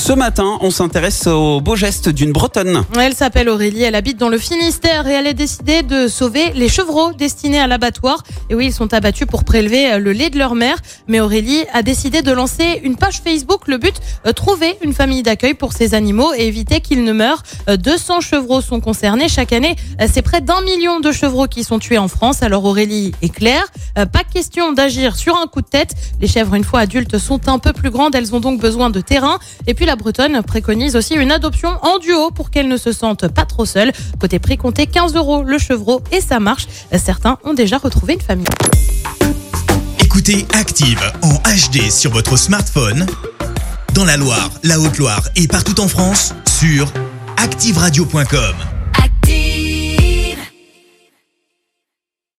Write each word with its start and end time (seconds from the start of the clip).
Ce 0.00 0.14
matin, 0.14 0.56
on 0.62 0.70
s'intéresse 0.70 1.26
au 1.26 1.60
beau 1.60 1.76
geste 1.76 2.08
d'une 2.08 2.32
Bretonne. 2.32 2.84
Elle 2.98 3.14
s'appelle 3.14 3.50
Aurélie, 3.50 3.82
elle 3.82 3.94
habite 3.94 4.16
dans 4.16 4.30
le 4.30 4.38
Finistère 4.38 5.06
et 5.06 5.12
elle 5.12 5.26
a 5.26 5.34
décidé 5.34 5.82
de 5.82 6.08
sauver 6.08 6.52
les 6.54 6.70
chevreaux 6.70 7.12
destinés 7.12 7.60
à 7.60 7.66
l'abattoir. 7.66 8.22
Et 8.48 8.54
oui, 8.54 8.68
ils 8.68 8.72
sont 8.72 8.94
abattus 8.94 9.26
pour 9.26 9.44
prélever 9.44 9.98
le 9.98 10.12
lait 10.12 10.30
de 10.30 10.38
leur 10.38 10.54
mère. 10.54 10.78
Mais 11.06 11.20
Aurélie 11.20 11.64
a 11.74 11.82
décidé 11.82 12.22
de 12.22 12.32
lancer 12.32 12.80
une 12.82 12.96
page 12.96 13.20
Facebook. 13.22 13.68
Le 13.68 13.76
but, 13.76 13.94
euh, 14.26 14.32
trouver 14.32 14.78
une 14.82 14.94
famille 14.94 15.22
d'accueil 15.22 15.52
pour 15.52 15.74
ces 15.74 15.92
animaux 15.92 16.32
et 16.34 16.46
éviter 16.46 16.80
qu'ils 16.80 17.04
ne 17.04 17.12
meurent. 17.12 17.42
Euh, 17.68 17.76
200 17.76 18.22
chevreaux 18.22 18.62
sont 18.62 18.80
concernés. 18.80 19.28
Chaque 19.28 19.52
année, 19.52 19.76
euh, 20.00 20.06
c'est 20.10 20.22
près 20.22 20.40
d'un 20.40 20.62
million 20.62 21.00
de 21.00 21.12
chevreaux 21.12 21.46
qui 21.46 21.62
sont 21.62 21.78
tués 21.78 21.98
en 21.98 22.08
France. 22.08 22.42
Alors 22.42 22.64
Aurélie 22.64 23.12
est 23.20 23.28
claire, 23.28 23.66
euh, 23.98 24.06
pas 24.06 24.24
question 24.24 24.72
d'agir 24.72 25.14
sur 25.14 25.36
un 25.36 25.46
coup 25.46 25.60
de 25.60 25.68
tête. 25.68 25.92
Les 26.22 26.26
chèvres, 26.26 26.54
une 26.54 26.64
fois 26.64 26.80
adultes, 26.80 27.18
sont 27.18 27.48
un 27.48 27.58
peu 27.58 27.74
plus 27.74 27.90
grandes. 27.90 28.14
Elles 28.14 28.34
ont 28.34 28.40
donc 28.40 28.60
besoin 28.60 28.88
de 28.88 29.02
terrain. 29.02 29.38
Et 29.66 29.74
puis 29.74 29.89
la 29.90 29.96
Bretonne 29.96 30.40
préconise 30.44 30.94
aussi 30.94 31.14
une 31.14 31.32
adoption 31.32 31.70
en 31.82 31.98
duo 31.98 32.30
pour 32.30 32.52
qu'elles 32.52 32.68
ne 32.68 32.76
se 32.76 32.92
sentent 32.92 33.26
pas 33.26 33.44
trop 33.44 33.64
seules. 33.64 33.90
Côté 34.20 34.38
prix, 34.38 34.56
comptez 34.56 34.86
15 34.86 35.16
euros 35.16 35.42
le 35.42 35.58
chevreau 35.58 36.00
et 36.12 36.20
ça 36.20 36.38
marche. 36.38 36.68
Certains 36.96 37.38
ont 37.42 37.54
déjà 37.54 37.76
retrouvé 37.76 38.14
une 38.14 38.20
famille. 38.20 38.46
Écoutez 39.98 40.46
Active 40.54 41.02
en 41.22 41.34
HD 41.34 41.90
sur 41.90 42.12
votre 42.12 42.36
smartphone, 42.36 43.04
dans 43.92 44.04
la 44.04 44.16
Loire, 44.16 44.50
la 44.62 44.78
Haute-Loire 44.78 45.28
et 45.34 45.48
partout 45.48 45.80
en 45.80 45.88
France, 45.88 46.34
sur 46.46 46.86
activeradio.com. 47.36 48.69